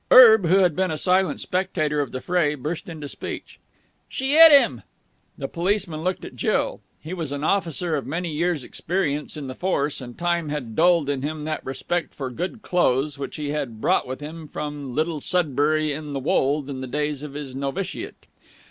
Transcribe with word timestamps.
Erb, 0.11 0.47
who 0.47 0.57
had 0.57 0.75
been 0.75 0.89
a 0.89 0.97
silent 0.97 1.39
spectator 1.39 2.01
of 2.01 2.11
the 2.11 2.21
fray, 2.21 2.55
burst 2.55 2.89
into 2.89 3.07
speech. 3.07 3.59
"She 4.09 4.33
'it 4.33 4.51
'im!" 4.51 4.81
The 5.37 5.47
policeman 5.47 6.01
looked 6.03 6.25
at 6.25 6.35
Jill. 6.35 6.81
He 6.99 7.13
was 7.13 7.31
an 7.31 7.43
officer 7.43 7.95
of 7.95 8.07
many 8.07 8.31
years' 8.33 8.63
experience 8.63 9.37
in 9.37 9.45
the 9.45 9.53
Force, 9.53 10.01
and 10.01 10.17
time 10.17 10.49
had 10.49 10.75
dulled 10.75 11.07
in 11.07 11.21
him 11.21 11.45
that 11.45 11.63
respect 11.63 12.15
for 12.15 12.31
good 12.31 12.63
clothes 12.63 13.19
which 13.19 13.35
he 13.35 13.49
had 13.49 13.79
brought 13.79 14.07
with 14.07 14.21
him 14.21 14.47
from 14.47 14.95
Little 14.95 15.19
Sudbury 15.21 15.93
in 15.93 16.13
the 16.13 16.19
Wold 16.19 16.67
in 16.67 16.81
the 16.81 16.87
days 16.87 17.21
of 17.21 17.35
his 17.35 17.53
novitiate. 17.55 18.25